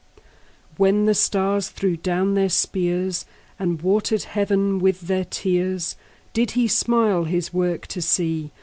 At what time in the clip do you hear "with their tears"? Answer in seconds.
4.79-5.95